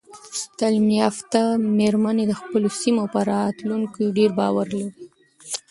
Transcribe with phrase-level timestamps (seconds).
[0.57, 1.41] تعلیم یافته
[1.77, 4.91] میرمنې د خپلو سیمو په راتلونکي ډیر باور لري.